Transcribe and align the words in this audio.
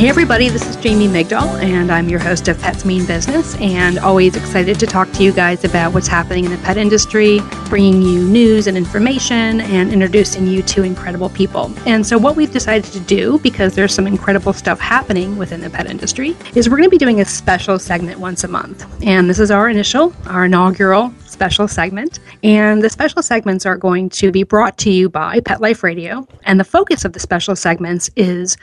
Hey, 0.00 0.08
everybody, 0.08 0.48
this 0.48 0.66
is 0.66 0.76
Jamie 0.76 1.08
Migdal, 1.08 1.62
and 1.62 1.92
I'm 1.92 2.08
your 2.08 2.20
host 2.20 2.48
of 2.48 2.58
Pets 2.58 2.86
Mean 2.86 3.04
Business, 3.04 3.54
and 3.56 3.98
always 3.98 4.34
excited 4.34 4.80
to 4.80 4.86
talk 4.86 5.12
to 5.12 5.22
you 5.22 5.30
guys 5.30 5.62
about 5.62 5.92
what's 5.92 6.06
happening 6.06 6.46
in 6.46 6.50
the 6.50 6.56
pet 6.56 6.78
industry, 6.78 7.40
bringing 7.68 8.00
you 8.00 8.26
news 8.26 8.66
and 8.66 8.78
information, 8.78 9.60
and 9.60 9.92
introducing 9.92 10.46
you 10.46 10.62
to 10.62 10.84
incredible 10.84 11.28
people. 11.28 11.70
And 11.84 12.06
so, 12.06 12.16
what 12.16 12.34
we've 12.34 12.50
decided 12.50 12.90
to 12.94 13.00
do, 13.00 13.40
because 13.40 13.74
there's 13.74 13.92
some 13.92 14.06
incredible 14.06 14.54
stuff 14.54 14.80
happening 14.80 15.36
within 15.36 15.60
the 15.60 15.68
pet 15.68 15.84
industry, 15.84 16.34
is 16.54 16.70
we're 16.70 16.78
going 16.78 16.88
to 16.88 16.90
be 16.90 16.96
doing 16.96 17.20
a 17.20 17.26
special 17.26 17.78
segment 17.78 18.20
once 18.20 18.42
a 18.42 18.48
month. 18.48 18.86
And 19.04 19.28
this 19.28 19.38
is 19.38 19.50
our 19.50 19.68
initial, 19.68 20.14
our 20.24 20.46
inaugural 20.46 21.12
special 21.26 21.68
segment. 21.68 22.20
And 22.42 22.82
the 22.82 22.88
special 22.88 23.20
segments 23.22 23.66
are 23.66 23.76
going 23.76 24.08
to 24.08 24.32
be 24.32 24.44
brought 24.44 24.78
to 24.78 24.90
you 24.90 25.10
by 25.10 25.40
Pet 25.40 25.60
Life 25.60 25.82
Radio. 25.82 26.26
And 26.44 26.58
the 26.58 26.64
focus 26.64 27.04
of 27.04 27.12
the 27.12 27.20
special 27.20 27.54
segments 27.54 28.08
is 28.16 28.56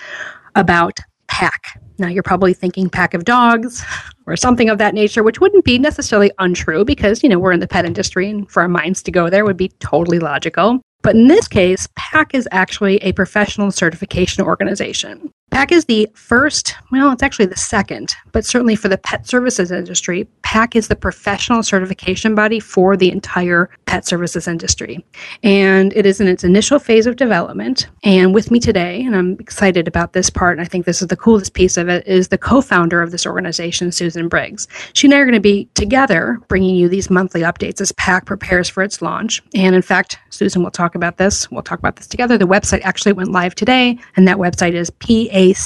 about 0.55 0.99
pack. 1.27 1.79
Now, 1.99 2.07
you're 2.07 2.23
probably 2.23 2.53
thinking 2.53 2.89
pack 2.89 3.13
of 3.13 3.25
dogs 3.25 3.83
or 4.27 4.35
something 4.35 4.69
of 4.69 4.77
that 4.77 4.93
nature, 4.93 5.23
which 5.23 5.41
wouldn't 5.41 5.65
be 5.65 5.79
necessarily 5.79 6.31
untrue 6.39 6.85
because, 6.85 7.23
you 7.23 7.29
know, 7.29 7.39
we're 7.39 7.51
in 7.51 7.59
the 7.59 7.67
pet 7.67 7.85
industry 7.85 8.29
and 8.29 8.49
for 8.51 8.61
our 8.61 8.67
minds 8.67 9.01
to 9.03 9.11
go 9.11 9.29
there 9.29 9.45
would 9.45 9.57
be 9.57 9.69
totally 9.79 10.19
logical. 10.19 10.79
But 11.01 11.15
in 11.15 11.27
this 11.27 11.47
case, 11.47 11.87
PAC 11.95 12.33
is 12.33 12.47
actually 12.51 12.97
a 12.97 13.13
professional 13.13 13.71
certification 13.71 14.43
organization. 14.43 15.31
PAC 15.51 15.71
is 15.71 15.85
the 15.85 16.07
first, 16.13 16.75
well, 16.91 17.11
it's 17.11 17.23
actually 17.23 17.45
the 17.45 17.55
second, 17.55 18.09
but 18.31 18.45
certainly 18.45 18.75
for 18.75 18.89
the 18.89 18.97
pet 18.97 19.27
services 19.27 19.71
industry, 19.71 20.27
PAC 20.47 20.77
is 20.77 20.87
the 20.87 20.95
professional 20.95 21.61
certification 21.61 22.33
body 22.33 22.61
for 22.61 22.95
the 22.95 23.11
entire 23.11 23.69
pet 23.85 24.05
services 24.05 24.47
industry. 24.47 25.05
And 25.43 25.91
it 25.91 26.05
is 26.05 26.21
in 26.21 26.29
its 26.29 26.45
initial 26.45 26.79
phase 26.79 27.05
of 27.05 27.17
development. 27.17 27.89
And 28.05 28.33
with 28.33 28.49
me 28.49 28.61
today, 28.61 29.03
and 29.03 29.13
I'm 29.13 29.33
excited 29.41 29.89
about 29.89 30.13
this 30.13 30.29
part, 30.29 30.57
and 30.57 30.65
I 30.65 30.69
think 30.69 30.85
this 30.85 31.01
is 31.01 31.09
the 31.09 31.17
coolest 31.17 31.53
piece 31.53 31.75
of 31.75 31.89
it, 31.89 32.07
is 32.07 32.29
the 32.29 32.37
co 32.37 32.61
founder 32.61 33.01
of 33.01 33.11
this 33.11 33.25
organization, 33.25 33.91
Susan 33.91 34.29
Briggs. 34.29 34.69
She 34.93 35.07
and 35.07 35.13
I 35.13 35.17
are 35.17 35.25
going 35.25 35.33
to 35.33 35.41
be 35.41 35.67
together 35.73 36.39
bringing 36.47 36.77
you 36.77 36.87
these 36.87 37.09
monthly 37.09 37.41
updates 37.41 37.81
as 37.81 37.91
PAC 37.91 38.25
prepares 38.25 38.69
for 38.69 38.83
its 38.83 39.01
launch. 39.01 39.43
And 39.53 39.75
in 39.75 39.81
fact, 39.81 40.17
Susan 40.29 40.63
will 40.63 40.71
talk 40.71 40.95
about 40.95 41.17
this. 41.17 41.51
We'll 41.51 41.61
talk 41.61 41.79
about 41.79 41.97
this 41.97 42.07
together. 42.07 42.37
The 42.37 42.47
website 42.47 42.79
actually 42.83 43.11
went 43.11 43.33
live 43.33 43.53
today, 43.53 43.99
and 44.15 44.25
that 44.29 44.37
website 44.37 44.75
is 44.75 44.91
paccert.org. 44.91 45.59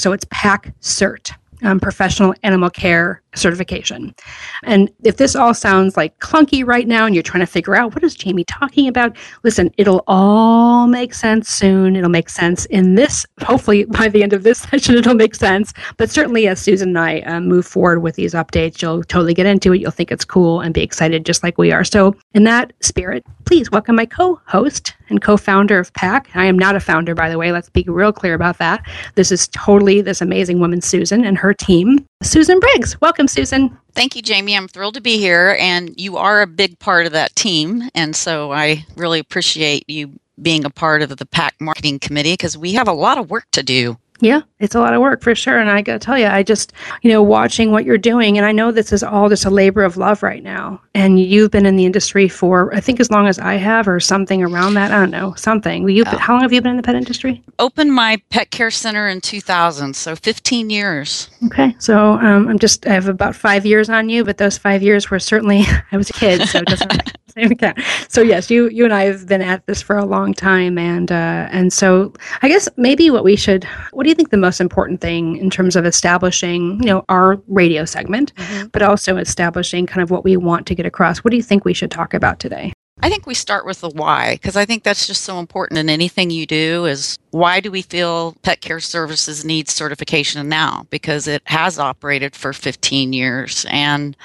So 0.00 0.12
it's 0.12 0.26
PAC 0.28 0.74
CERT, 0.82 1.32
um, 1.62 1.80
Professional 1.80 2.34
Animal 2.42 2.70
Care 2.70 3.22
certification. 3.38 4.14
And 4.62 4.90
if 5.04 5.16
this 5.16 5.34
all 5.34 5.54
sounds 5.54 5.96
like 5.96 6.18
clunky 6.18 6.66
right 6.66 6.86
now 6.86 7.06
and 7.06 7.14
you're 7.14 7.22
trying 7.22 7.40
to 7.40 7.46
figure 7.46 7.76
out 7.76 7.94
what 7.94 8.04
is 8.04 8.14
Jamie 8.14 8.44
talking 8.44 8.88
about, 8.88 9.16
listen, 9.42 9.72
it'll 9.76 10.04
all 10.06 10.86
make 10.86 11.14
sense 11.14 11.48
soon. 11.48 11.96
It'll 11.96 12.10
make 12.10 12.28
sense 12.28 12.66
in 12.66 12.94
this, 12.94 13.24
hopefully 13.40 13.84
by 13.84 14.08
the 14.08 14.22
end 14.22 14.32
of 14.32 14.42
this 14.42 14.58
session, 14.70 14.96
it'll 14.96 15.14
make 15.14 15.34
sense. 15.34 15.72
But 15.96 16.10
certainly 16.10 16.48
as 16.48 16.60
Susan 16.60 16.88
and 16.88 16.98
I 16.98 17.20
um, 17.20 17.48
move 17.48 17.66
forward 17.66 18.00
with 18.00 18.16
these 18.16 18.34
updates, 18.34 18.82
you'll 18.82 19.04
totally 19.04 19.34
get 19.34 19.46
into 19.46 19.72
it. 19.72 19.80
You'll 19.80 19.90
think 19.90 20.10
it's 20.10 20.24
cool 20.24 20.60
and 20.60 20.74
be 20.74 20.82
excited 20.82 21.24
just 21.24 21.42
like 21.42 21.58
we 21.58 21.72
are. 21.72 21.84
So 21.84 22.14
in 22.34 22.44
that 22.44 22.72
spirit, 22.80 23.24
please 23.44 23.70
welcome 23.70 23.96
my 23.96 24.06
co-host 24.06 24.94
and 25.08 25.22
co-founder 25.22 25.78
of 25.78 25.92
PAC. 25.94 26.28
I 26.34 26.46
am 26.46 26.58
not 26.58 26.76
a 26.76 26.80
founder, 26.80 27.14
by 27.14 27.30
the 27.30 27.38
way. 27.38 27.52
Let's 27.52 27.70
be 27.70 27.84
real 27.86 28.12
clear 28.12 28.34
about 28.34 28.58
that. 28.58 28.86
This 29.14 29.32
is 29.32 29.48
totally 29.48 30.00
this 30.00 30.20
amazing 30.20 30.60
woman, 30.60 30.80
Susan, 30.80 31.24
and 31.24 31.38
her 31.38 31.54
team. 31.54 32.06
Susan 32.22 32.58
Briggs. 32.58 33.00
Welcome, 33.00 33.28
Susan. 33.28 33.78
Thank 33.94 34.16
you, 34.16 34.22
Jamie. 34.22 34.56
I'm 34.56 34.66
thrilled 34.66 34.94
to 34.94 35.00
be 35.00 35.18
here, 35.18 35.56
and 35.60 35.98
you 36.00 36.16
are 36.16 36.42
a 36.42 36.46
big 36.48 36.78
part 36.78 37.06
of 37.06 37.12
that 37.12 37.34
team. 37.36 37.88
And 37.94 38.16
so 38.16 38.52
I 38.52 38.84
really 38.96 39.20
appreciate 39.20 39.84
you 39.88 40.18
being 40.42 40.64
a 40.64 40.70
part 40.70 41.02
of 41.02 41.16
the 41.16 41.26
PAC 41.26 41.54
marketing 41.60 42.00
committee 42.00 42.32
because 42.32 42.58
we 42.58 42.72
have 42.72 42.88
a 42.88 42.92
lot 42.92 43.18
of 43.18 43.30
work 43.30 43.46
to 43.52 43.62
do. 43.62 43.96
Yeah, 44.20 44.40
it's 44.58 44.74
a 44.74 44.80
lot 44.80 44.94
of 44.94 45.00
work 45.00 45.22
for 45.22 45.34
sure. 45.34 45.58
And 45.58 45.70
I 45.70 45.80
got 45.80 45.92
to 45.92 45.98
tell 45.98 46.18
you, 46.18 46.26
I 46.26 46.42
just, 46.42 46.72
you 47.02 47.10
know, 47.10 47.22
watching 47.22 47.70
what 47.70 47.84
you're 47.84 47.98
doing, 47.98 48.36
and 48.36 48.44
I 48.44 48.52
know 48.52 48.72
this 48.72 48.92
is 48.92 49.02
all 49.02 49.28
just 49.28 49.44
a 49.44 49.50
labor 49.50 49.84
of 49.84 49.96
love 49.96 50.22
right 50.22 50.42
now. 50.42 50.80
And 50.94 51.20
you've 51.20 51.52
been 51.52 51.66
in 51.66 51.76
the 51.76 51.86
industry 51.86 52.28
for, 52.28 52.74
I 52.74 52.80
think, 52.80 52.98
as 52.98 53.10
long 53.10 53.28
as 53.28 53.38
I 53.38 53.54
have, 53.54 53.86
or 53.86 54.00
something 54.00 54.42
around 54.42 54.74
that. 54.74 54.90
I 54.90 54.98
don't 54.98 55.10
know, 55.10 55.34
something. 55.34 55.88
You, 55.88 56.04
oh. 56.06 56.16
How 56.18 56.32
long 56.34 56.42
have 56.42 56.52
you 56.52 56.60
been 56.60 56.72
in 56.72 56.76
the 56.76 56.82
pet 56.82 56.96
industry? 56.96 57.42
Opened 57.60 57.92
my 57.92 58.20
pet 58.30 58.50
care 58.50 58.70
center 58.70 59.08
in 59.08 59.20
2000, 59.20 59.94
so 59.94 60.16
15 60.16 60.70
years. 60.70 61.30
Okay. 61.46 61.76
So 61.78 62.14
um, 62.14 62.48
I'm 62.48 62.58
just, 62.58 62.86
I 62.86 62.94
have 62.94 63.08
about 63.08 63.36
five 63.36 63.64
years 63.64 63.88
on 63.88 64.08
you, 64.08 64.24
but 64.24 64.38
those 64.38 64.58
five 64.58 64.82
years 64.82 65.10
were 65.10 65.20
certainly, 65.20 65.62
I 65.92 65.96
was 65.96 66.10
a 66.10 66.14
kid, 66.14 66.48
so 66.48 66.58
it 66.58 66.66
doesn't. 66.66 67.17
So 68.08 68.22
yes, 68.22 68.50
you 68.50 68.68
you 68.70 68.84
and 68.84 68.94
I 68.94 69.04
have 69.04 69.26
been 69.26 69.42
at 69.42 69.66
this 69.66 69.82
for 69.82 69.96
a 69.96 70.04
long 70.04 70.32
time, 70.32 70.78
and 70.78 71.12
uh, 71.12 71.48
and 71.50 71.72
so 71.72 72.12
I 72.42 72.48
guess 72.48 72.68
maybe 72.76 73.10
what 73.10 73.22
we 73.22 73.36
should. 73.36 73.64
What 73.92 74.04
do 74.04 74.08
you 74.08 74.14
think 74.14 74.30
the 74.30 74.36
most 74.36 74.60
important 74.60 75.00
thing 75.00 75.36
in 75.36 75.50
terms 75.50 75.76
of 75.76 75.84
establishing, 75.84 76.80
you 76.80 76.86
know, 76.86 77.04
our 77.08 77.40
radio 77.46 77.84
segment, 77.84 78.34
mm-hmm. 78.34 78.68
but 78.68 78.82
also 78.82 79.16
establishing 79.16 79.86
kind 79.86 80.02
of 80.02 80.10
what 80.10 80.24
we 80.24 80.36
want 80.36 80.66
to 80.68 80.74
get 80.74 80.86
across? 80.86 81.18
What 81.18 81.30
do 81.30 81.36
you 81.36 81.42
think 81.42 81.64
we 81.64 81.74
should 81.74 81.90
talk 81.90 82.14
about 82.14 82.40
today? 82.40 82.72
I 83.00 83.08
think 83.08 83.26
we 83.26 83.34
start 83.34 83.64
with 83.64 83.80
the 83.80 83.90
why 83.90 84.34
because 84.34 84.56
I 84.56 84.64
think 84.64 84.82
that's 84.82 85.06
just 85.06 85.22
so 85.22 85.38
important 85.38 85.78
in 85.78 85.88
anything 85.88 86.30
you 86.30 86.46
do 86.46 86.84
is 86.84 87.16
why 87.30 87.60
do 87.60 87.70
we 87.70 87.82
feel 87.82 88.34
pet 88.42 88.60
care 88.60 88.80
services 88.80 89.44
needs 89.44 89.72
certification 89.72 90.48
now 90.48 90.86
because 90.90 91.28
it 91.28 91.42
has 91.44 91.78
operated 91.78 92.34
for 92.34 92.52
15 92.52 93.12
years 93.12 93.64
and 93.70 94.16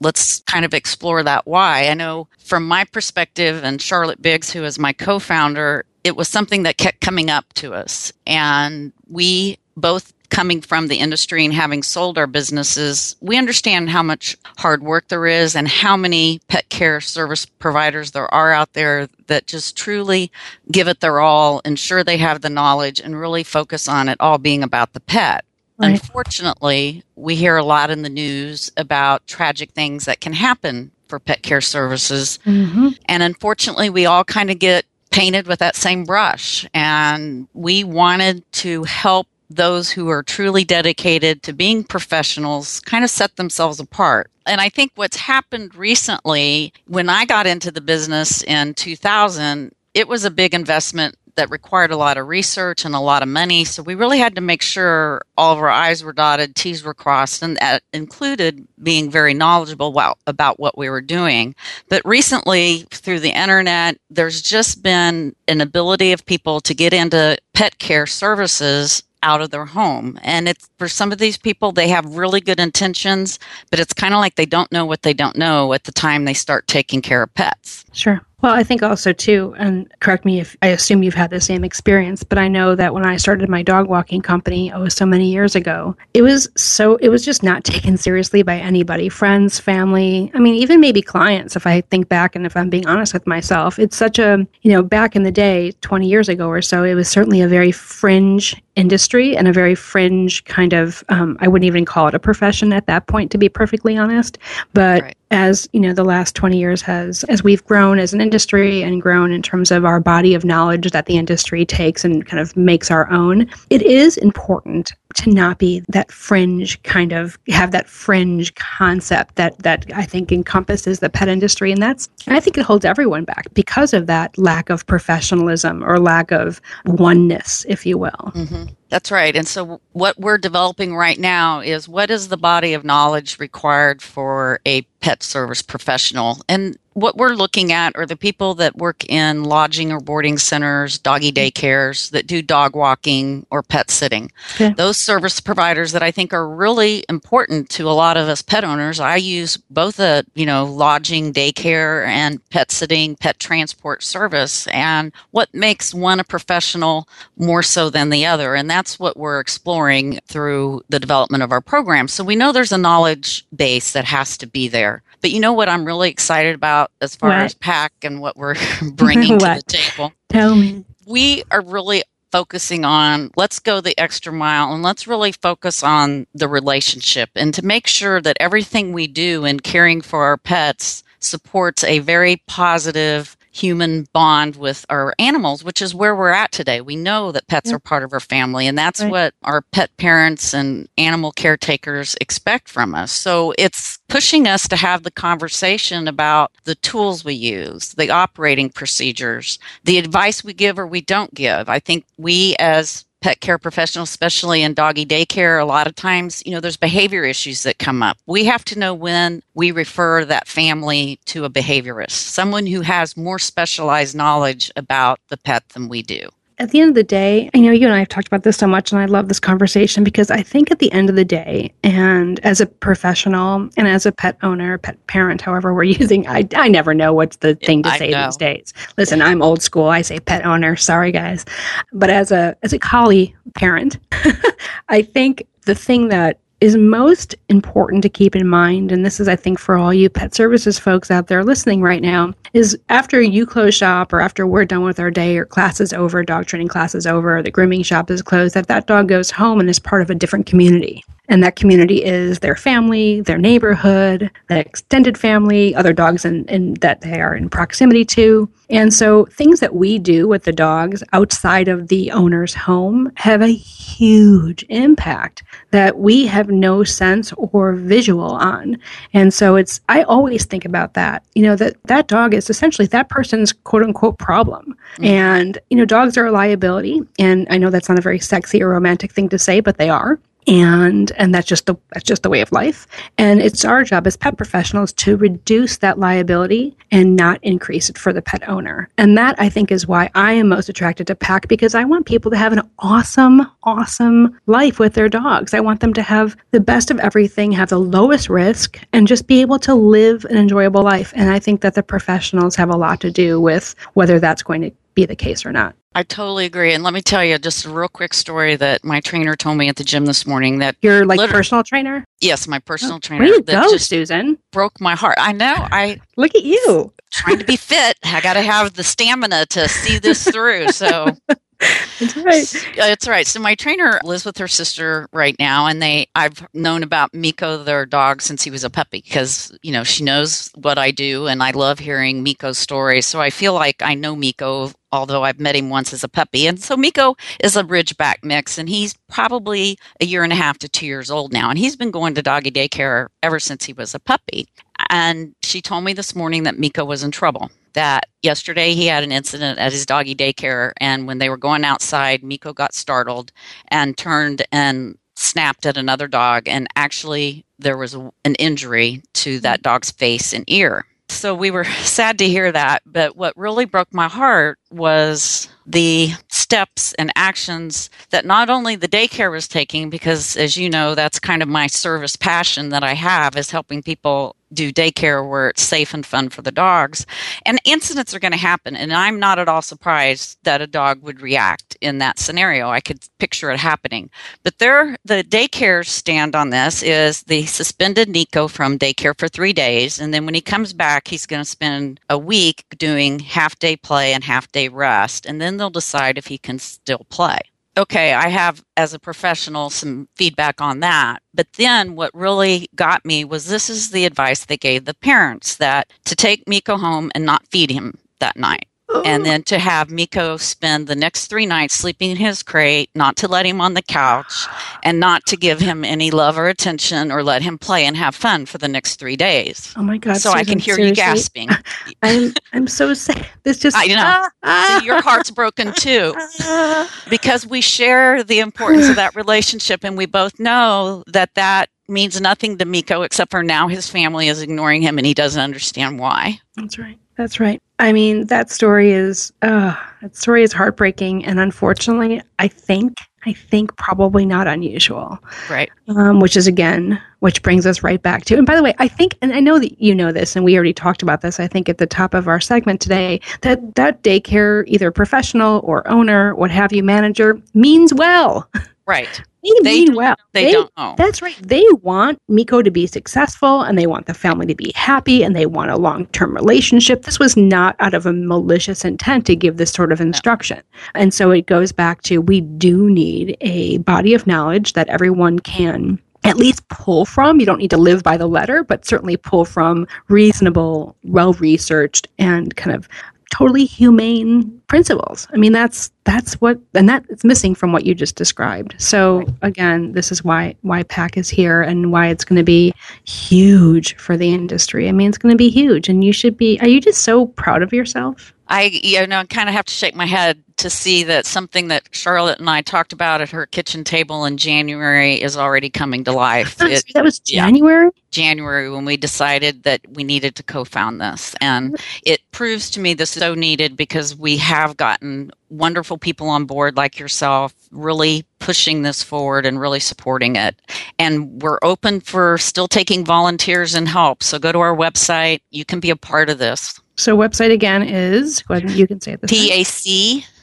let's 0.00 0.40
kind 0.42 0.64
of 0.64 0.74
explore 0.74 1.22
that 1.22 1.46
why. 1.46 1.88
I 1.88 1.94
know 1.94 2.28
from 2.38 2.66
my 2.66 2.84
perspective 2.84 3.64
and 3.64 3.82
Charlotte 3.82 4.22
Biggs 4.22 4.52
who 4.52 4.64
is 4.64 4.78
my 4.78 4.92
co-founder 4.92 5.84
it 6.04 6.16
was 6.16 6.28
something 6.28 6.62
that 6.62 6.78
kept 6.78 7.00
coming 7.00 7.30
up 7.30 7.52
to 7.54 7.74
us 7.74 8.12
and 8.26 8.92
we 9.08 9.58
both 9.76 10.12
coming 10.30 10.60
from 10.60 10.88
the 10.88 10.96
industry 10.96 11.44
and 11.44 11.52
having 11.52 11.82
sold 11.82 12.16
our 12.16 12.26
businesses, 12.26 13.16
we 13.20 13.36
understand 13.36 13.90
how 13.90 14.02
much 14.02 14.36
hard 14.58 14.82
work 14.82 15.08
there 15.08 15.26
is 15.26 15.54
and 15.54 15.68
how 15.68 15.96
many 15.96 16.40
pet 16.48 16.68
care 16.68 17.00
service 17.00 17.44
providers 17.44 18.12
there 18.12 18.32
are 18.32 18.52
out 18.52 18.72
there 18.72 19.08
that 19.26 19.46
just 19.46 19.76
truly 19.76 20.30
give 20.70 20.88
it 20.88 21.00
their 21.00 21.20
all, 21.20 21.60
ensure 21.64 22.02
they 22.02 22.16
have 22.16 22.40
the 22.40 22.50
knowledge, 22.50 23.00
and 23.00 23.18
really 23.18 23.44
focus 23.44 23.88
on 23.88 24.08
it 24.08 24.16
all 24.20 24.38
being 24.38 24.62
about 24.62 24.92
the 24.92 25.00
pet. 25.00 25.44
Right. 25.78 25.92
Unfortunately, 25.92 27.02
we 27.16 27.36
hear 27.36 27.56
a 27.56 27.64
lot 27.64 27.90
in 27.90 28.02
the 28.02 28.08
news 28.08 28.70
about 28.76 29.26
tragic 29.26 29.70
things 29.70 30.04
that 30.04 30.20
can 30.20 30.34
happen 30.34 30.90
for 31.08 31.18
pet 31.18 31.42
care 31.42 31.62
services. 31.62 32.38
Mm-hmm. 32.44 32.88
And 33.06 33.22
unfortunately, 33.22 33.90
we 33.90 34.06
all 34.06 34.24
kind 34.24 34.50
of 34.50 34.58
get 34.58 34.84
painted 35.10 35.46
with 35.46 35.58
that 35.58 35.76
same 35.76 36.04
brush. 36.04 36.66
And 36.72 37.48
we 37.54 37.82
wanted 37.82 38.44
to 38.52 38.84
help 38.84 39.26
those 39.50 39.90
who 39.90 40.08
are 40.08 40.22
truly 40.22 40.64
dedicated 40.64 41.42
to 41.42 41.52
being 41.52 41.84
professionals 41.84 42.80
kind 42.80 43.04
of 43.04 43.10
set 43.10 43.36
themselves 43.36 43.80
apart. 43.80 44.30
And 44.46 44.60
I 44.60 44.68
think 44.68 44.92
what's 44.94 45.16
happened 45.16 45.74
recently, 45.74 46.72
when 46.86 47.08
I 47.08 47.24
got 47.24 47.46
into 47.46 47.70
the 47.70 47.80
business 47.80 48.42
in 48.44 48.74
2000, 48.74 49.74
it 49.92 50.08
was 50.08 50.24
a 50.24 50.30
big 50.30 50.54
investment 50.54 51.16
that 51.36 51.50
required 51.50 51.90
a 51.90 51.96
lot 51.96 52.18
of 52.18 52.28
research 52.28 52.84
and 52.84 52.94
a 52.94 53.00
lot 53.00 53.22
of 53.22 53.28
money. 53.28 53.64
So 53.64 53.82
we 53.82 53.94
really 53.94 54.18
had 54.18 54.34
to 54.34 54.40
make 54.40 54.62
sure 54.62 55.22
all 55.36 55.52
of 55.52 55.58
our 55.58 55.68
I's 55.68 56.04
were 56.04 56.12
dotted, 56.12 56.54
T's 56.54 56.84
were 56.84 56.94
crossed, 56.94 57.42
and 57.42 57.56
that 57.56 57.82
included 57.92 58.66
being 58.82 59.10
very 59.10 59.32
knowledgeable 59.32 59.98
about 60.26 60.60
what 60.60 60.76
we 60.76 60.90
were 60.90 61.00
doing. 61.00 61.54
But 61.88 62.02
recently, 62.04 62.86
through 62.90 63.20
the 63.20 63.30
internet, 63.30 63.98
there's 64.10 64.42
just 64.42 64.82
been 64.82 65.34
an 65.48 65.60
ability 65.60 66.12
of 66.12 66.26
people 66.26 66.60
to 66.60 66.74
get 66.74 66.92
into 66.92 67.38
pet 67.54 67.78
care 67.78 68.06
services 68.06 69.02
out 69.22 69.40
of 69.40 69.50
their 69.50 69.64
home. 69.64 70.18
And 70.22 70.48
it's 70.48 70.68
for 70.78 70.88
some 70.88 71.12
of 71.12 71.18
these 71.18 71.38
people, 71.38 71.72
they 71.72 71.88
have 71.88 72.16
really 72.16 72.40
good 72.40 72.60
intentions, 72.60 73.38
but 73.70 73.80
it's 73.80 73.92
kind 73.92 74.14
of 74.14 74.20
like 74.20 74.36
they 74.36 74.46
don't 74.46 74.70
know 74.72 74.86
what 74.86 75.02
they 75.02 75.14
don't 75.14 75.36
know 75.36 75.72
at 75.72 75.84
the 75.84 75.92
time 75.92 76.24
they 76.24 76.34
start 76.34 76.66
taking 76.66 77.02
care 77.02 77.22
of 77.22 77.34
pets. 77.34 77.84
Sure. 77.92 78.20
Well, 78.42 78.54
I 78.54 78.62
think 78.62 78.82
also 78.82 79.12
too, 79.12 79.54
and 79.58 79.92
correct 80.00 80.24
me 80.24 80.40
if 80.40 80.56
I 80.62 80.68
assume 80.68 81.02
you've 81.02 81.12
had 81.12 81.28
the 81.28 81.42
same 81.42 81.62
experience, 81.62 82.24
but 82.24 82.38
I 82.38 82.48
know 82.48 82.74
that 82.74 82.94
when 82.94 83.04
I 83.04 83.18
started 83.18 83.50
my 83.50 83.62
dog 83.62 83.88
walking 83.88 84.22
company, 84.22 84.72
oh, 84.72 84.88
so 84.88 85.04
many 85.04 85.30
years 85.30 85.54
ago, 85.54 85.94
it 86.14 86.22
was 86.22 86.48
so 86.56 86.96
it 86.96 87.10
was 87.10 87.22
just 87.22 87.42
not 87.42 87.64
taken 87.64 87.98
seriously 87.98 88.42
by 88.42 88.56
anybody, 88.56 89.10
friends, 89.10 89.60
family. 89.60 90.30
I 90.32 90.38
mean, 90.38 90.54
even 90.54 90.80
maybe 90.80 91.02
clients. 91.02 91.54
If 91.54 91.66
I 91.66 91.82
think 91.82 92.08
back, 92.08 92.34
and 92.34 92.46
if 92.46 92.56
I'm 92.56 92.70
being 92.70 92.86
honest 92.86 93.12
with 93.12 93.26
myself, 93.26 93.78
it's 93.78 93.96
such 93.96 94.18
a 94.18 94.46
you 94.62 94.72
know 94.72 94.82
back 94.82 95.14
in 95.14 95.22
the 95.22 95.32
day, 95.32 95.72
20 95.82 96.08
years 96.08 96.28
ago 96.28 96.48
or 96.48 96.62
so, 96.62 96.82
it 96.82 96.94
was 96.94 97.08
certainly 97.08 97.42
a 97.42 97.48
very 97.48 97.72
fringe 97.72 98.56
industry 98.80 99.36
and 99.36 99.46
a 99.46 99.52
very 99.52 99.74
fringe 99.74 100.42
kind 100.44 100.72
of, 100.72 101.04
um, 101.10 101.36
I 101.40 101.48
wouldn't 101.48 101.66
even 101.66 101.84
call 101.84 102.08
it 102.08 102.14
a 102.14 102.18
profession 102.18 102.72
at 102.72 102.86
that 102.86 103.06
point, 103.06 103.30
to 103.32 103.38
be 103.38 103.48
perfectly 103.48 103.96
honest. 103.96 104.38
But 104.72 105.02
right 105.02 105.16
as 105.30 105.68
you 105.72 105.80
know 105.80 105.92
the 105.92 106.04
last 106.04 106.34
20 106.34 106.58
years 106.58 106.82
has 106.82 107.22
as 107.24 107.44
we've 107.44 107.64
grown 107.64 107.98
as 107.98 108.12
an 108.12 108.20
industry 108.20 108.82
and 108.82 109.00
grown 109.00 109.30
in 109.30 109.42
terms 109.42 109.70
of 109.70 109.84
our 109.84 110.00
body 110.00 110.34
of 110.34 110.44
knowledge 110.44 110.90
that 110.90 111.06
the 111.06 111.16
industry 111.16 111.64
takes 111.64 112.04
and 112.04 112.26
kind 112.26 112.40
of 112.40 112.56
makes 112.56 112.90
our 112.90 113.08
own 113.10 113.48
it 113.70 113.82
is 113.82 114.16
important 114.16 114.92
to 115.14 115.30
not 115.30 115.58
be 115.58 115.82
that 115.88 116.10
fringe 116.10 116.82
kind 116.82 117.12
of 117.12 117.38
have 117.48 117.70
that 117.72 117.88
fringe 117.88 118.54
concept 118.54 119.36
that 119.36 119.58
that 119.58 119.86
I 119.94 120.04
think 120.04 120.32
encompasses 120.32 121.00
the 121.00 121.10
pet 121.10 121.28
industry 121.28 121.72
and 121.72 121.82
that's 121.82 122.08
I 122.26 122.40
think 122.40 122.58
it 122.58 122.62
holds 122.62 122.84
everyone 122.84 123.24
back 123.24 123.52
because 123.54 123.92
of 123.92 124.06
that 124.06 124.36
lack 124.38 124.70
of 124.70 124.86
professionalism 124.86 125.82
or 125.84 125.98
lack 125.98 126.30
of 126.30 126.60
oneness 126.84 127.64
if 127.68 127.84
you 127.84 127.98
will. 127.98 128.10
Mm-hmm. 128.10 128.64
That's 128.88 129.12
right. 129.12 129.36
And 129.36 129.46
so 129.46 129.80
what 129.92 130.18
we're 130.18 130.38
developing 130.38 130.96
right 130.96 131.18
now 131.18 131.60
is 131.60 131.88
what 131.88 132.10
is 132.10 132.28
the 132.28 132.36
body 132.36 132.74
of 132.74 132.84
knowledge 132.84 133.38
required 133.38 134.02
for 134.02 134.60
a 134.66 134.82
pet 135.00 135.22
service 135.22 135.62
professional? 135.62 136.38
And 136.48 136.78
what 136.94 137.16
we're 137.16 137.34
looking 137.34 137.72
at 137.72 137.94
are 137.96 138.06
the 138.06 138.16
people 138.16 138.54
that 138.54 138.76
work 138.76 139.04
in 139.08 139.44
lodging 139.44 139.92
or 139.92 140.00
boarding 140.00 140.38
centers, 140.38 140.98
doggy 140.98 141.30
daycares 141.30 142.10
that 142.10 142.26
do 142.26 142.42
dog 142.42 142.74
walking 142.74 143.46
or 143.50 143.62
pet 143.62 143.90
sitting. 143.90 144.30
Okay. 144.54 144.72
Those 144.74 144.96
service 144.96 145.38
providers 145.38 145.92
that 145.92 146.02
I 146.02 146.10
think 146.10 146.32
are 146.32 146.48
really 146.48 147.04
important 147.08 147.70
to 147.70 147.88
a 147.88 147.92
lot 147.92 148.16
of 148.16 148.28
us 148.28 148.42
pet 148.42 148.64
owners. 148.64 148.98
I 148.98 149.16
use 149.16 149.56
both 149.56 150.00
a, 150.00 150.24
you 150.34 150.44
know, 150.44 150.64
lodging, 150.64 151.32
daycare 151.32 152.06
and 152.06 152.46
pet 152.50 152.72
sitting, 152.72 153.14
pet 153.14 153.38
transport 153.38 154.02
service 154.02 154.66
and 154.68 155.12
what 155.30 155.52
makes 155.54 155.94
one 155.94 156.18
a 156.18 156.24
professional 156.24 157.08
more 157.36 157.62
so 157.62 157.88
than 157.88 158.10
the 158.10 158.26
other. 158.26 158.56
And 158.56 158.68
that's 158.68 158.98
what 158.98 159.16
we're 159.16 159.38
exploring 159.38 160.18
through 160.26 160.82
the 160.88 160.98
development 160.98 161.44
of 161.44 161.52
our 161.52 161.60
program. 161.60 162.08
So 162.08 162.24
we 162.24 162.36
know 162.36 162.50
there's 162.50 162.72
a 162.72 162.78
knowledge 162.78 163.46
base 163.54 163.92
that 163.92 164.04
has 164.06 164.36
to 164.38 164.46
be 164.46 164.66
there. 164.66 164.89
But 165.20 165.30
you 165.30 165.40
know 165.40 165.52
what 165.52 165.68
I'm 165.68 165.84
really 165.84 166.10
excited 166.10 166.54
about 166.54 166.90
as 167.00 167.14
far 167.16 167.30
what? 167.30 167.40
as 167.40 167.54
PAC 167.54 167.92
and 168.02 168.20
what 168.20 168.36
we're 168.36 168.54
bringing 168.94 169.38
what? 169.38 169.58
to 169.58 169.64
the 169.66 169.78
table? 169.78 170.12
Tell 170.28 170.54
me. 170.54 170.84
We 171.06 171.42
are 171.50 171.62
really 171.62 172.02
focusing 172.30 172.84
on 172.84 173.30
let's 173.36 173.58
go 173.58 173.80
the 173.80 173.98
extra 173.98 174.32
mile 174.32 174.72
and 174.72 174.82
let's 174.82 175.08
really 175.08 175.32
focus 175.32 175.82
on 175.82 176.26
the 176.32 176.46
relationship 176.46 177.28
and 177.34 177.52
to 177.52 177.64
make 177.64 177.88
sure 177.88 178.20
that 178.20 178.36
everything 178.38 178.92
we 178.92 179.08
do 179.08 179.44
in 179.44 179.58
caring 179.58 180.00
for 180.00 180.22
our 180.24 180.36
pets 180.36 181.02
supports 181.18 181.82
a 181.84 181.98
very 181.98 182.42
positive 182.46 183.36
human 183.50 184.06
bond 184.12 184.56
with 184.56 184.86
our 184.88 185.14
animals, 185.18 185.64
which 185.64 185.82
is 185.82 185.94
where 185.94 186.14
we're 186.14 186.30
at 186.30 186.52
today. 186.52 186.80
We 186.80 186.96
know 186.96 187.32
that 187.32 187.48
pets 187.48 187.70
yeah. 187.70 187.76
are 187.76 187.80
part 187.80 188.02
of 188.02 188.12
our 188.12 188.20
family, 188.20 188.66
and 188.66 188.78
that's 188.78 189.00
right. 189.00 189.10
what 189.10 189.34
our 189.42 189.62
pet 189.62 189.96
parents 189.96 190.54
and 190.54 190.88
animal 190.96 191.32
caretakers 191.32 192.16
expect 192.20 192.68
from 192.68 192.94
us. 192.94 193.10
So 193.12 193.52
it's 193.58 193.98
pushing 194.08 194.46
us 194.46 194.68
to 194.68 194.76
have 194.76 195.02
the 195.02 195.10
conversation 195.10 196.06
about 196.06 196.52
the 196.64 196.76
tools 196.76 197.24
we 197.24 197.34
use, 197.34 197.94
the 197.94 198.10
operating 198.10 198.70
procedures, 198.70 199.58
the 199.84 199.98
advice 199.98 200.44
we 200.44 200.52
give 200.52 200.78
or 200.78 200.86
we 200.86 201.00
don't 201.00 201.34
give. 201.34 201.68
I 201.68 201.78
think 201.78 202.04
we 202.18 202.54
as 202.58 203.04
pet 203.20 203.40
care 203.40 203.58
professionals, 203.58 204.10
especially 204.10 204.62
in 204.62 204.74
doggy 204.74 205.04
daycare, 205.06 205.60
a 205.60 205.64
lot 205.64 205.86
of 205.86 205.94
times, 205.94 206.42
you 206.46 206.52
know, 206.52 206.60
there's 206.60 206.76
behavior 206.76 207.24
issues 207.24 207.62
that 207.62 207.78
come 207.78 208.02
up. 208.02 208.16
We 208.26 208.44
have 208.46 208.64
to 208.66 208.78
know 208.78 208.94
when 208.94 209.42
we 209.54 209.70
refer 209.70 210.24
that 210.24 210.48
family 210.48 211.18
to 211.26 211.44
a 211.44 211.50
behaviorist, 211.50 212.12
someone 212.12 212.66
who 212.66 212.80
has 212.80 213.16
more 213.16 213.38
specialized 213.38 214.14
knowledge 214.14 214.70
about 214.76 215.20
the 215.28 215.36
pet 215.36 215.68
than 215.70 215.88
we 215.88 216.02
do 216.02 216.28
at 216.60 216.70
the 216.70 216.80
end 216.80 216.90
of 216.90 216.94
the 216.94 217.02
day, 217.02 217.48
I 217.54 217.58
know 217.58 217.72
you 217.72 217.86
and 217.86 217.94
I 217.94 218.00
have 218.00 218.08
talked 218.08 218.26
about 218.26 218.42
this 218.42 218.58
so 218.58 218.66
much, 218.66 218.92
and 218.92 219.00
I 219.00 219.06
love 219.06 219.28
this 219.28 219.40
conversation 219.40 220.04
because 220.04 220.30
I 220.30 220.42
think 220.42 220.70
at 220.70 220.78
the 220.78 220.92
end 220.92 221.08
of 221.08 221.16
the 221.16 221.24
day, 221.24 221.72
and 221.82 222.38
as 222.40 222.60
a 222.60 222.66
professional 222.66 223.70
and 223.78 223.88
as 223.88 224.04
a 224.04 224.12
pet 224.12 224.36
owner, 224.42 224.76
pet 224.76 225.04
parent, 225.06 225.40
however 225.40 225.72
we're 225.72 225.84
using, 226.00 226.28
I, 226.28 226.46
I 226.54 226.68
never 226.68 226.92
know 226.92 227.14
what's 227.14 227.38
the 227.38 227.54
thing 227.54 227.82
to 227.84 227.90
say 227.96 228.12
these 228.12 228.36
days. 228.36 228.74
Listen, 228.98 229.22
I'm 229.22 229.40
old 229.40 229.62
school. 229.62 229.86
I 229.86 230.02
say 230.02 230.20
pet 230.20 230.44
owner. 230.44 230.76
Sorry, 230.76 231.10
guys. 231.10 231.46
But 231.94 232.10
as 232.10 232.30
a 232.30 232.54
as 232.62 232.74
a 232.74 232.78
collie 232.78 233.34
parent, 233.54 233.98
I 234.90 235.00
think 235.00 235.46
the 235.64 235.74
thing 235.74 236.08
that 236.08 236.38
is 236.60 236.76
most 236.76 237.34
important 237.48 238.02
to 238.02 238.08
keep 238.08 238.36
in 238.36 238.46
mind, 238.46 238.92
and 238.92 239.04
this 239.04 239.18
is, 239.18 239.28
I 239.28 239.36
think, 239.36 239.58
for 239.58 239.76
all 239.76 239.94
you 239.94 240.10
pet 240.10 240.34
services 240.34 240.78
folks 240.78 241.10
out 241.10 241.26
there 241.28 241.42
listening 241.42 241.80
right 241.80 242.02
now, 242.02 242.34
is 242.52 242.78
after 242.88 243.20
you 243.20 243.46
close 243.46 243.74
shop 243.74 244.12
or 244.12 244.20
after 244.20 244.46
we're 244.46 244.64
done 244.64 244.82
with 244.82 245.00
our 245.00 245.10
day 245.10 245.38
or 245.38 245.46
class 245.46 245.80
is 245.80 245.92
over, 245.92 246.22
dog 246.22 246.46
training 246.46 246.68
class 246.68 246.94
is 246.94 247.06
over, 247.06 247.42
the 247.42 247.50
grooming 247.50 247.82
shop 247.82 248.10
is 248.10 248.22
closed, 248.22 248.54
that 248.54 248.68
that 248.68 248.86
dog 248.86 249.08
goes 249.08 249.30
home 249.30 249.60
and 249.60 249.70
is 249.70 249.78
part 249.78 250.02
of 250.02 250.10
a 250.10 250.14
different 250.14 250.46
community. 250.46 251.02
And 251.30 251.44
that 251.44 251.56
community 251.56 252.04
is 252.04 252.40
their 252.40 252.56
family, 252.56 253.20
their 253.20 253.38
neighborhood, 253.38 254.30
the 254.48 254.58
extended 254.58 255.16
family, 255.16 255.74
other 255.76 255.92
dogs 255.92 256.24
in, 256.24 256.44
in, 256.46 256.74
that 256.74 257.00
they 257.00 257.20
are 257.20 257.36
in 257.36 257.48
proximity 257.48 258.04
to. 258.06 258.50
And 258.68 258.92
so 258.92 259.26
things 259.26 259.60
that 259.60 259.74
we 259.74 259.98
do 259.98 260.26
with 260.26 260.42
the 260.42 260.52
dogs 260.52 261.04
outside 261.12 261.68
of 261.68 261.88
the 261.88 262.10
owner's 262.10 262.52
home 262.52 263.12
have 263.14 263.42
a 263.42 263.52
huge 263.52 264.64
impact 264.68 265.44
that 265.70 265.98
we 265.98 266.26
have 266.26 266.50
no 266.50 266.82
sense 266.82 267.32
or 267.36 267.74
visual 267.74 268.32
on. 268.32 268.76
And 269.12 269.32
so 269.32 269.54
it's, 269.54 269.80
I 269.88 270.02
always 270.02 270.44
think 270.44 270.64
about 270.64 270.94
that, 270.94 271.24
you 271.36 271.44
know, 271.44 271.54
that 271.56 271.76
that 271.84 272.08
dog 272.08 272.34
is 272.34 272.50
essentially 272.50 272.88
that 272.88 273.08
person's 273.08 273.52
quote 273.52 273.84
unquote 273.84 274.18
problem. 274.18 274.76
Mm-hmm. 274.94 275.04
And, 275.04 275.58
you 275.70 275.76
know, 275.76 275.84
dogs 275.84 276.18
are 276.18 276.26
a 276.26 276.32
liability. 276.32 277.00
And 277.20 277.46
I 277.50 277.58
know 277.58 277.70
that's 277.70 277.88
not 277.88 277.98
a 277.98 278.02
very 278.02 278.18
sexy 278.18 278.62
or 278.62 278.70
romantic 278.70 279.12
thing 279.12 279.28
to 279.28 279.38
say, 279.38 279.60
but 279.60 279.78
they 279.78 279.90
are 279.90 280.18
and 280.50 281.12
and 281.12 281.32
that's 281.32 281.46
just 281.46 281.66
the 281.66 281.76
that's 281.92 282.04
just 282.04 282.24
the 282.24 282.28
way 282.28 282.40
of 282.40 282.50
life. 282.50 282.86
And 283.16 283.40
it's 283.40 283.64
our 283.64 283.84
job 283.84 284.06
as 284.06 284.16
pet 284.16 284.36
professionals 284.36 284.92
to 284.94 285.16
reduce 285.16 285.78
that 285.78 285.98
liability 285.98 286.76
and 286.90 287.14
not 287.14 287.38
increase 287.42 287.88
it 287.88 287.96
for 287.96 288.12
the 288.12 288.20
pet 288.20 288.46
owner. 288.48 288.88
And 288.98 289.16
that 289.16 289.36
i 289.38 289.48
think 289.48 289.70
is 289.70 289.86
why 289.86 290.10
i 290.14 290.32
am 290.32 290.48
most 290.48 290.68
attracted 290.68 291.06
to 291.06 291.14
pack 291.14 291.46
because 291.46 291.74
i 291.74 291.84
want 291.84 292.06
people 292.06 292.30
to 292.32 292.36
have 292.36 292.52
an 292.52 292.68
awesome 292.80 293.46
awesome 293.62 294.36
life 294.46 294.78
with 294.80 294.94
their 294.94 295.08
dogs. 295.08 295.54
I 295.54 295.60
want 295.60 295.80
them 295.80 295.94
to 295.94 296.02
have 296.02 296.36
the 296.50 296.60
best 296.60 296.90
of 296.90 296.98
everything 296.98 297.52
have 297.52 297.68
the 297.68 297.78
lowest 297.78 298.28
risk 298.28 298.80
and 298.92 299.06
just 299.06 299.28
be 299.28 299.40
able 299.40 299.60
to 299.60 299.74
live 299.74 300.24
an 300.24 300.36
enjoyable 300.36 300.82
life. 300.82 301.12
And 301.14 301.30
i 301.30 301.38
think 301.38 301.60
that 301.60 301.74
the 301.74 301.82
professionals 301.82 302.56
have 302.56 302.70
a 302.70 302.76
lot 302.76 303.00
to 303.02 303.10
do 303.12 303.40
with 303.40 303.76
whether 303.94 304.18
that's 304.18 304.42
going 304.42 304.62
to 304.62 304.72
be 304.94 305.06
the 305.06 305.14
case 305.14 305.46
or 305.46 305.52
not 305.52 305.76
I 305.94 306.04
totally 306.04 306.46
agree. 306.46 306.72
And 306.72 306.84
let 306.84 306.94
me 306.94 307.02
tell 307.02 307.24
you 307.24 307.36
just 307.38 307.64
a 307.64 307.70
real 307.70 307.88
quick 307.88 308.14
story 308.14 308.54
that 308.56 308.84
my 308.84 309.00
trainer 309.00 309.34
told 309.34 309.58
me 309.58 309.68
at 309.68 309.76
the 309.76 309.82
gym 309.82 310.06
this 310.06 310.24
morning 310.24 310.58
that 310.58 310.76
your 310.82 311.04
like 311.04 311.18
personal 311.30 311.64
trainer? 311.64 312.04
Yes, 312.20 312.46
my 312.46 312.60
personal 312.60 312.96
oh, 312.96 313.00
trainer. 313.00 313.24
Way 313.24 313.32
to 313.32 313.42
go, 313.42 313.76
Susan. 313.76 314.38
Broke 314.52 314.80
my 314.80 314.94
heart. 314.94 315.16
I 315.18 315.32
know. 315.32 315.54
I 315.56 316.00
look 316.16 316.34
at 316.36 316.44
you. 316.44 316.92
Trying 317.10 317.38
to 317.40 317.44
be 317.44 317.56
fit. 317.56 317.98
I 318.04 318.20
gotta 318.20 318.42
have 318.42 318.74
the 318.74 318.84
stamina 318.84 319.46
to 319.46 319.68
see 319.68 319.98
this 319.98 320.22
through. 320.30 320.68
So 320.68 321.16
That's 321.98 322.16
right. 322.16 322.66
That's 322.76 323.08
right. 323.08 323.26
So 323.26 323.40
my 323.40 323.54
trainer 323.54 324.00
lives 324.02 324.24
with 324.24 324.38
her 324.38 324.48
sister 324.48 325.08
right 325.12 325.36
now, 325.38 325.66
and 325.66 325.82
they 325.82 326.08
I've 326.14 326.46
known 326.54 326.82
about 326.82 327.12
Miko, 327.12 327.62
their 327.62 327.84
dog, 327.84 328.22
since 328.22 328.42
he 328.42 328.50
was 328.50 328.64
a 328.64 328.70
puppy 328.70 329.02
because 329.02 329.56
you 329.62 329.72
know 329.72 329.84
she 329.84 330.02
knows 330.02 330.50
what 330.54 330.78
I 330.78 330.90
do, 330.90 331.26
and 331.26 331.42
I 331.42 331.50
love 331.50 331.78
hearing 331.78 332.22
Miko's 332.22 332.58
stories. 332.58 333.06
So 333.06 333.20
I 333.20 333.30
feel 333.30 333.52
like 333.52 333.82
I 333.82 333.94
know 333.94 334.16
Miko, 334.16 334.70
although 334.92 335.24
I've 335.24 335.40
met 335.40 335.56
him 335.56 335.70
once 335.70 335.92
as 335.92 336.04
a 336.04 336.08
puppy. 336.08 336.46
And 336.46 336.60
so 336.60 336.76
Miko 336.76 337.16
is 337.42 337.56
a 337.56 337.64
Ridgeback 337.64 338.24
mix, 338.24 338.58
and 338.58 338.68
he's 338.68 338.94
probably 339.08 339.78
a 340.00 340.04
year 340.04 340.24
and 340.24 340.32
a 340.32 340.36
half 340.36 340.58
to 340.58 340.68
two 340.68 340.86
years 340.86 341.10
old 341.10 341.32
now, 341.32 341.50
and 341.50 341.58
he's 341.58 341.76
been 341.76 341.90
going 341.90 342.14
to 342.14 342.22
doggy 342.22 342.50
daycare 342.50 343.08
ever 343.22 343.40
since 343.40 343.64
he 343.64 343.72
was 343.72 343.94
a 343.94 344.00
puppy. 344.00 344.48
And 344.88 345.34
she 345.42 345.60
told 345.60 345.84
me 345.84 345.92
this 345.92 346.14
morning 346.14 346.44
that 346.44 346.58
Miko 346.58 346.84
was 346.84 347.02
in 347.02 347.10
trouble 347.10 347.50
that 347.74 348.08
yesterday 348.22 348.74
he 348.74 348.86
had 348.86 349.04
an 349.04 349.12
incident 349.12 349.58
at 349.58 349.72
his 349.72 349.86
doggy 349.86 350.14
daycare, 350.14 350.72
and 350.78 351.06
when 351.06 351.18
they 351.18 351.28
were 351.28 351.36
going 351.36 351.64
outside, 351.64 352.22
Miko 352.22 352.52
got 352.52 352.74
startled 352.74 353.32
and 353.68 353.96
turned 353.96 354.42
and 354.52 354.98
snapped 355.16 355.66
at 355.66 355.76
another 355.76 356.08
dog, 356.08 356.48
and 356.48 356.66
actually 356.76 357.44
there 357.58 357.76
was 357.76 357.94
an 357.94 358.34
injury 358.38 359.02
to 359.14 359.40
that 359.40 359.58
mm-hmm. 359.58 359.70
dog's 359.70 359.90
face 359.90 360.32
and 360.32 360.44
ear. 360.48 360.84
So 361.10 361.34
we 361.34 361.50
were 361.50 361.64
sad 361.82 362.18
to 362.18 362.28
hear 362.28 362.50
that, 362.52 362.82
but 362.86 363.16
what 363.16 363.36
really 363.36 363.64
broke 363.64 363.92
my 363.92 364.08
heart 364.08 364.58
was 364.70 365.48
the 365.66 366.10
steps 366.28 366.94
and 366.94 367.12
actions 367.16 367.90
that 368.10 368.24
not 368.24 368.50
only 368.50 368.74
the 368.76 368.88
daycare 368.88 369.30
was 369.30 369.46
taking 369.46 369.88
because 369.88 370.36
as 370.36 370.56
you 370.56 370.68
know 370.68 370.96
that's 370.96 371.20
kind 371.20 371.42
of 371.42 371.48
my 371.48 371.68
service 371.68 372.16
passion 372.16 372.70
that 372.70 372.82
I 372.82 372.94
have 372.94 373.36
is 373.36 373.50
helping 373.50 373.82
people 373.82 374.34
do 374.52 374.72
daycare 374.72 375.28
where 375.28 375.48
it's 375.50 375.62
safe 375.62 375.94
and 375.94 376.04
fun 376.04 376.28
for 376.28 376.42
the 376.42 376.50
dogs. 376.50 377.06
And 377.46 377.60
incidents 377.64 378.14
are 378.14 378.18
going 378.18 378.32
to 378.32 378.38
happen. 378.38 378.74
And 378.74 378.92
I'm 378.92 379.20
not 379.20 379.38
at 379.38 379.48
all 379.48 379.62
surprised 379.62 380.38
that 380.42 380.60
a 380.60 380.66
dog 380.66 381.02
would 381.02 381.20
react 381.20 381.69
in 381.80 381.98
that 381.98 382.18
scenario. 382.18 382.68
I 382.68 382.80
could 382.80 383.00
picture 383.18 383.50
it 383.50 383.58
happening. 383.58 384.10
But 384.42 384.58
there, 384.58 384.96
the 385.04 385.22
daycare 385.24 385.84
stand 385.84 386.34
on 386.34 386.50
this 386.50 386.82
is 386.82 387.22
they 387.24 387.44
suspended 387.44 388.08
Miko 388.08 388.48
from 388.48 388.78
daycare 388.78 389.18
for 389.18 389.28
three 389.28 389.52
days. 389.52 389.98
And 389.98 390.12
then 390.12 390.24
when 390.24 390.34
he 390.34 390.40
comes 390.40 390.72
back, 390.72 391.08
he's 391.08 391.26
going 391.26 391.42
to 391.42 391.48
spend 391.48 392.00
a 392.08 392.18
week 392.18 392.64
doing 392.76 393.18
half 393.20 393.58
day 393.58 393.76
play 393.76 394.12
and 394.12 394.24
half 394.24 394.50
day 394.52 394.68
rest. 394.68 395.26
And 395.26 395.40
then 395.40 395.56
they'll 395.56 395.70
decide 395.70 396.18
if 396.18 396.26
he 396.26 396.38
can 396.38 396.58
still 396.58 397.06
play. 397.10 397.40
okay, 397.76 398.12
I 398.12 398.28
have 398.28 398.62
as 398.76 398.92
a 398.94 398.98
professional 398.98 399.70
some 399.70 400.08
feedback 400.16 400.60
on 400.60 400.80
that. 400.80 401.22
But 401.32 401.52
then 401.54 401.96
what 401.96 402.14
really 402.14 402.68
got 402.74 403.04
me 403.04 403.24
was 403.24 403.46
this 403.46 403.70
is 403.70 403.90
the 403.90 404.04
advice 404.04 404.44
they 404.44 404.56
gave 404.56 404.84
the 404.84 404.94
parents 404.94 405.56
that 405.56 405.90
to 406.04 406.16
take 406.16 406.48
Miko 406.48 406.76
home 406.76 407.10
and 407.14 407.24
not 407.24 407.46
feed 407.48 407.70
him 407.70 407.98
that 408.18 408.36
night 408.36 408.66
and 409.04 409.24
then 409.24 409.42
to 409.44 409.58
have 409.58 409.90
Miko 409.90 410.36
spend 410.36 410.86
the 410.86 410.96
next 410.96 411.26
three 411.28 411.46
nights 411.46 411.74
sleeping 411.74 412.10
in 412.10 412.16
his 412.16 412.42
crate, 412.42 412.90
not 412.94 413.16
to 413.18 413.28
let 413.28 413.46
him 413.46 413.60
on 413.60 413.74
the 413.74 413.82
couch, 413.82 414.46
and 414.82 415.00
not 415.00 415.24
to 415.26 415.36
give 415.36 415.60
him 415.60 415.84
any 415.84 416.10
love 416.10 416.38
or 416.38 416.48
attention 416.48 417.10
or 417.10 417.22
let 417.22 417.42
him 417.42 417.58
play 417.58 417.84
and 417.84 417.96
have 417.96 418.14
fun 418.14 418.46
for 418.46 418.58
the 418.58 418.68
next 418.68 418.96
three 418.96 419.16
days. 419.16 419.72
Oh 419.76 419.82
my 419.82 419.98
God! 419.98 420.14
So 420.16 420.30
Susan, 420.30 420.38
I 420.38 420.44
can 420.44 420.58
hear 420.58 420.74
seriously? 420.74 420.88
you 420.88 420.94
gasping. 420.94 421.48
I'm 422.02 422.32
I'm 422.52 422.66
so 422.66 422.94
sad. 422.94 423.26
This 423.42 423.58
just 423.58 423.76
I 423.76 423.86
know. 423.86 424.26
Ah, 424.42 424.78
So 424.78 424.84
your 424.84 425.02
heart's 425.02 425.30
broken 425.30 425.72
too 425.74 426.14
ah. 426.40 427.04
because 427.10 427.46
we 427.46 427.60
share 427.60 428.24
the 428.24 428.40
importance 428.40 428.88
of 428.88 428.96
that 428.96 429.14
relationship, 429.14 429.84
and 429.84 429.96
we 429.96 430.06
both 430.06 430.40
know 430.40 431.04
that 431.08 431.34
that 431.34 431.68
means 431.88 432.20
nothing 432.20 432.56
to 432.58 432.64
Miko 432.64 433.02
except 433.02 433.30
for 433.30 433.42
now 433.42 433.68
his 433.68 433.90
family 433.90 434.28
is 434.28 434.40
ignoring 434.40 434.80
him 434.80 434.96
and 434.96 435.06
he 435.06 435.12
doesn't 435.12 435.42
understand 435.42 435.98
why. 435.98 436.40
That's 436.56 436.78
right. 436.78 436.98
That's 437.20 437.38
right. 437.38 437.62
I 437.78 437.92
mean, 437.92 438.28
that 438.28 438.50
story 438.50 438.92
is 438.92 439.30
uh, 439.42 439.76
that 440.00 440.16
story 440.16 440.42
is 440.42 440.54
heartbreaking, 440.54 441.22
and 441.26 441.38
unfortunately, 441.38 442.22
I 442.38 442.48
think 442.48 442.96
I 443.26 443.34
think 443.34 443.76
probably 443.76 444.24
not 444.24 444.46
unusual. 444.48 445.18
Right. 445.50 445.70
um, 445.88 446.20
which 446.20 446.34
is 446.34 446.46
again, 446.46 446.98
which 447.18 447.42
brings 447.42 447.66
us 447.66 447.82
right 447.82 448.00
back 448.00 448.24
to. 448.24 448.38
And 448.38 448.46
by 448.46 448.56
the 448.56 448.62
way, 448.62 448.74
I 448.78 448.88
think, 448.88 449.18
and 449.20 449.34
I 449.34 449.40
know 449.40 449.58
that 449.58 449.78
you 449.82 449.94
know 449.94 450.12
this, 450.12 450.34
and 450.34 450.46
we 450.46 450.54
already 450.54 450.72
talked 450.72 451.02
about 451.02 451.20
this. 451.20 451.38
I 451.38 451.46
think 451.46 451.68
at 451.68 451.76
the 451.76 451.86
top 451.86 452.14
of 452.14 452.26
our 452.26 452.40
segment 452.40 452.80
today, 452.80 453.20
that 453.42 453.74
that 453.74 454.02
daycare, 454.02 454.64
either 454.66 454.90
professional 454.90 455.60
or 455.62 455.86
owner, 455.88 456.34
what 456.36 456.50
have 456.50 456.72
you, 456.72 456.82
manager, 456.82 457.38
means 457.52 457.92
well. 457.92 458.48
Right. 458.86 459.22
They, 459.42 459.50
They 459.62 459.84
mean 459.84 459.94
well. 459.94 460.16
They, 460.32 460.52
don't 460.52 460.70
know. 460.76 460.94
That's 460.96 461.22
right. 461.22 461.36
They 461.42 461.64
want 461.82 462.20
Miko 462.28 462.62
to 462.62 462.70
be 462.70 462.86
successful 462.86 463.62
and 463.62 463.78
they 463.78 463.86
want 463.86 464.06
the 464.06 464.14
family 464.14 464.46
to 464.46 464.54
be 464.54 464.72
happy 464.74 465.22
and 465.22 465.34
they 465.34 465.46
want 465.46 465.70
a 465.70 465.76
long 465.76 466.06
term 466.08 466.34
relationship. 466.34 467.02
This 467.02 467.18
was 467.18 467.36
not 467.36 467.76
out 467.78 467.94
of 467.94 468.06
a 468.06 468.12
malicious 468.12 468.84
intent 468.84 469.26
to 469.26 469.36
give 469.36 469.56
this 469.56 469.70
sort 469.70 469.92
of 469.92 470.00
instruction. 470.00 470.62
And 470.94 471.14
so 471.14 471.30
it 471.30 471.46
goes 471.46 471.72
back 471.72 472.02
to 472.02 472.20
we 472.20 472.40
do 472.40 472.90
need 472.90 473.36
a 473.40 473.78
body 473.78 474.14
of 474.14 474.26
knowledge 474.26 474.74
that 474.74 474.88
everyone 474.88 475.38
can 475.38 475.98
at 476.24 476.36
least 476.36 476.66
pull 476.68 477.04
from. 477.04 477.40
You 477.40 477.46
don't 477.46 477.58
need 477.58 477.70
to 477.70 477.78
live 477.78 478.02
by 478.02 478.16
the 478.16 478.26
letter, 478.26 478.62
but 478.62 478.84
certainly 478.84 479.16
pull 479.16 479.44
from 479.44 479.86
reasonable, 480.08 480.96
well 481.04 481.32
researched, 481.34 482.08
and 482.18 482.54
kind 482.56 482.76
of 482.76 482.88
totally 483.30 483.64
humane 483.64 484.60
principles. 484.66 485.26
I 485.32 485.36
mean, 485.36 485.52
that's 485.52 485.90
that's 486.04 486.34
what, 486.40 486.58
and 486.74 486.88
that 486.88 487.04
is 487.08 487.24
missing 487.24 487.54
from 487.54 487.72
what 487.72 487.86
you 487.86 487.94
just 487.94 488.16
described. 488.16 488.74
So 488.78 489.24
again, 489.42 489.92
this 489.92 490.12
is 490.12 490.24
why 490.24 490.56
why 490.62 490.82
PAC 490.84 491.16
is 491.16 491.28
here 491.28 491.62
and 491.62 491.92
why 491.92 492.08
it's 492.08 492.24
going 492.24 492.38
to 492.38 492.44
be 492.44 492.74
huge 493.04 493.96
for 493.96 494.16
the 494.16 494.32
industry. 494.32 494.88
I 494.88 494.92
mean, 494.92 495.08
it's 495.08 495.18
going 495.18 495.32
to 495.32 495.38
be 495.38 495.50
huge, 495.50 495.88
and 495.88 496.04
you 496.04 496.12
should 496.12 496.36
be. 496.36 496.58
Are 496.60 496.68
you 496.68 496.80
just 496.80 497.02
so 497.02 497.26
proud 497.26 497.62
of 497.62 497.72
yourself? 497.72 498.34
I, 498.48 498.64
you 498.64 499.06
know, 499.06 499.20
I 499.20 499.24
kind 499.26 499.48
of 499.48 499.54
have 499.54 499.66
to 499.66 499.72
shake 499.72 499.94
my 499.94 500.06
head 500.06 500.42
to 500.60 500.70
see 500.70 501.02
that 501.04 501.26
something 501.26 501.68
that 501.68 501.88
Charlotte 501.92 502.38
and 502.38 502.48
I 502.48 502.62
talked 502.62 502.92
about 502.92 503.20
at 503.20 503.30
her 503.30 503.46
kitchen 503.46 503.84
table 503.84 504.24
in 504.24 504.36
January 504.36 505.20
is 505.20 505.36
already 505.36 505.70
coming 505.70 506.04
to 506.04 506.12
life. 506.12 506.56
That 506.56 506.70
was, 506.70 506.80
It, 506.80 506.94
that 506.94 507.04
was 507.04 507.20
yeah. 507.26 507.46
January. 507.46 507.90
January 508.10 508.68
when 508.70 508.84
we 508.84 508.96
decided 508.96 509.62
that 509.62 509.80
we 509.88 510.04
needed 510.04 510.34
to 510.36 510.42
co-found 510.42 511.00
this. 511.00 511.34
And 511.40 511.78
it 512.04 512.20
proves 512.32 512.70
to 512.70 512.80
me 512.80 512.94
this 512.94 513.16
is 513.16 513.20
so 513.20 513.34
needed 513.34 513.76
because 513.76 514.16
we 514.16 514.36
have 514.38 514.76
gotten 514.76 515.30
wonderful 515.48 515.96
people 515.96 516.28
on 516.28 516.44
board 516.44 516.76
like 516.76 516.98
yourself 516.98 517.54
really 517.70 518.24
pushing 518.38 518.82
this 518.82 519.02
forward 519.02 519.46
and 519.46 519.60
really 519.60 519.80
supporting 519.80 520.36
it. 520.36 520.56
And 520.98 521.40
we're 521.42 521.58
open 521.62 522.00
for 522.00 522.36
still 522.38 522.68
taking 522.68 523.04
volunteers 523.04 523.74
and 523.74 523.88
help. 523.88 524.22
So 524.22 524.38
go 524.38 524.52
to 524.52 524.58
our 524.58 524.76
website. 524.76 525.40
You 525.50 525.64
can 525.64 525.80
be 525.80 525.90
a 525.90 525.96
part 525.96 526.30
of 526.30 526.38
this. 526.38 526.80
So 526.96 527.16
website 527.16 527.52
again 527.52 527.82
is 527.82 528.42
go 528.42 528.54
ahead, 528.54 528.70
you 528.72 528.86
can 528.86 529.00
say 529.00 529.12
it 529.12 529.22
this 529.22 529.30
time, 529.30 529.56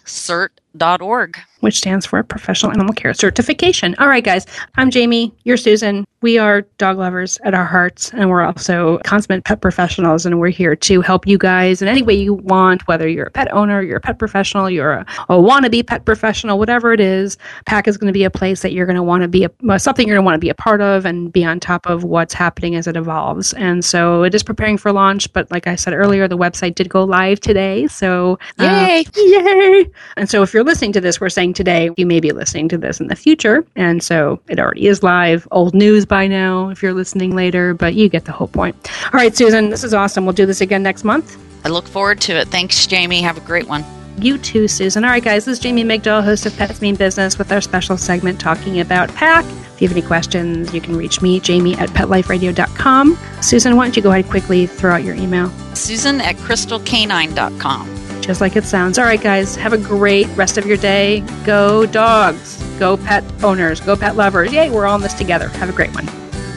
cert 0.08 0.60
paccert.org 0.76 1.38
which 1.62 1.78
stands 1.78 2.06
for 2.06 2.22
Professional 2.24 2.72
Animal 2.72 2.94
Care 2.94 3.14
Certification. 3.14 3.96
All 4.00 4.08
right, 4.08 4.24
guys. 4.24 4.46
I'm 4.76 4.90
Jamie. 4.92 5.34
You're 5.44 5.58
Susan. 5.58 6.06
We 6.22 6.40
are 6.40 6.62
dog 6.80 6.98
lovers 6.98 7.38
at 7.44 7.54
our 7.54 7.66
hearts, 7.66 8.12
and 8.12 8.30
we're 8.30 8.42
also 8.42 8.98
consummate 9.04 9.44
pet 9.44 9.62
professionals, 9.62 10.26
and 10.26 10.40
we're 10.40 10.50
here 10.50 10.76
to 10.76 11.02
help 11.02 11.28
you 11.28 11.38
guys 11.38 11.82
in 11.82 11.88
any 11.88 12.02
way 12.02 12.16
you 12.16 12.34
want, 12.34 12.88
whether 12.88 13.08
you're 13.08 13.28
a 13.28 13.32
pet 13.32 13.54
owner, 13.54 13.84
you're 13.84 13.98
a 13.98 14.02
pet 14.02 14.18
professional, 14.18 14.68
you're 14.68 14.94
a, 14.94 15.06
a 15.30 15.36
wannabe 15.36 15.86
pet 15.86 16.06
professional, 16.06 16.58
whatever 16.58 16.92
it 16.92 17.00
is. 17.00 17.38
PAC 17.66 17.88
is 17.88 17.98
going 17.98 18.08
to 18.08 18.14
be 18.14 18.24
a 18.24 18.32
place 18.32 18.62
that 18.64 18.72
you're 18.72 18.88
going 18.88 18.96
to 18.96 19.04
want 19.04 19.22
to 19.22 19.28
be 19.28 19.46
a, 19.46 19.80
something 19.80 20.08
you're 20.08 20.16
going 20.16 20.24
to 20.24 20.26
want 20.26 20.36
to 20.36 20.40
be 20.40 20.50
a 20.50 20.56
part 20.56 20.82
of 20.82 21.06
and 21.06 21.32
be 21.32 21.46
on 21.46 21.60
top 21.60 21.86
of 21.86 22.04
what's 22.04 22.34
happening 22.34 22.76
as 22.76 22.88
it 22.88 22.98
evolves. 22.98 23.54
And 23.54 23.86
so 23.86 24.24
it 24.24 24.34
is 24.34 24.42
preparing 24.42 24.78
for 24.78 24.92
launch, 24.92 25.32
but 25.34 25.50
like 25.52 25.68
I 25.68 25.76
said 25.76 25.94
earlier, 25.94 26.28
the 26.28 26.38
website 26.38 26.74
did 26.74 26.90
go 26.90 27.04
live 27.04 27.40
today. 27.40 27.86
So 27.88 28.40
uh, 28.58 28.64
Yay! 28.64 29.06
Yay! 29.16 29.90
And 30.18 30.30
so 30.30 30.42
if 30.42 30.52
you're 30.52 30.57
listening 30.64 30.92
to 30.94 31.02
this, 31.02 31.20
we're 31.20 31.30
saying 31.30 31.54
today, 31.54 31.90
you 31.98 32.06
may 32.06 32.20
be 32.20 32.32
listening 32.32 32.70
to 32.70 32.78
this 32.78 33.00
in 33.00 33.08
the 33.08 33.16
future. 33.16 33.66
And 33.76 34.04
so 34.04 34.40
it 34.48 34.60
already 34.60 34.88
is 34.88 35.04
live. 35.04 35.48
Old 35.52 35.74
news 35.74 36.06
by 36.06 36.28
now 36.28 36.70
if 36.70 36.82
you're 36.82 36.94
listening 36.94 37.36
later, 37.36 37.74
but 37.74 37.96
you 37.96 38.10
get 38.10 38.26
the 38.26 38.32
whole 38.32 38.48
point. 38.48 38.76
All 39.06 39.12
right, 39.20 39.36
Susan, 39.36 39.70
this 39.70 39.84
is 39.84 39.94
awesome. 39.94 40.26
We'll 40.26 40.34
do 40.34 40.46
this 40.46 40.62
again 40.62 40.84
next 40.84 41.04
month. 41.04 41.38
i 41.66 41.70
look 41.70 41.88
forward 41.88 42.22
to 42.22 42.34
it 42.34 42.48
thanks 42.50 42.86
jamie 42.88 43.22
have 43.22 43.38
a 43.38 43.42
great 43.42 43.68
one 43.68 43.84
You 44.20 44.40
too, 44.40 44.68
Susan. 44.68 45.04
All 45.06 45.12
right, 45.12 45.24
guys, 45.24 45.46
this 45.46 45.60
is 45.60 45.60
Jamie 45.60 45.84
Migdal, 45.84 46.24
host 46.24 46.48
of 46.48 46.58
Pets 46.58 46.82
Mean 46.82 46.96
Business, 46.96 47.38
with 47.38 47.52
our 47.52 47.62
special 47.62 47.98
segment 47.98 48.40
talking 48.40 48.80
about 48.80 49.14
PAC. 49.14 49.46
If 49.46 49.80
you 49.82 49.88
have 49.88 49.96
any 49.96 50.06
questions, 50.06 50.74
you 50.74 50.82
can 50.82 50.96
reach 50.96 51.22
me, 51.22 51.40
Jamie 51.40 51.76
at 51.76 51.90
petliferadio.com. 51.90 53.16
Susan, 53.42 53.76
why 53.76 53.86
don't 53.86 53.96
you 53.96 54.02
go 54.02 54.10
ahead 54.12 54.26
quickly, 54.28 54.66
throw 54.66 54.96
out 54.96 55.04
your 55.04 55.14
email, 55.14 55.52
susan 55.76 56.20
at 56.20 56.36
crystalcanine.com 56.38 58.07
just 58.28 58.42
like 58.42 58.56
it 58.56 58.66
sounds. 58.66 59.00
All 59.00 59.06
right, 59.06 59.22
guys, 59.22 59.56
have 59.56 59.74
a 59.74 59.78
great 59.78 60.28
rest 60.36 60.58
of 60.58 60.66
your 60.68 60.78
day. 60.78 61.22
Go 61.46 61.88
dogs, 61.88 62.62
go 62.78 62.98
pet 62.98 63.24
owners, 63.44 63.80
go 63.80 63.96
pet 63.96 64.16
lovers. 64.16 64.54
Yay, 64.54 64.70
we're 64.70 64.86
all 64.86 64.98
in 64.98 65.02
this 65.02 65.16
together. 65.16 65.48
Have 65.48 65.70
a 65.70 65.74
great 65.74 65.96
one. 65.96 66.08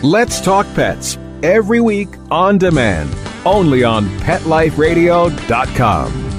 Let's 0.03 0.41
Talk 0.41 0.67
Pets 0.75 1.17
every 1.43 1.81
week 1.81 2.09
on 2.31 2.59
demand, 2.59 3.15
only 3.47 3.85
on 3.85 4.07
PetLifeRadio.com. 4.19 6.30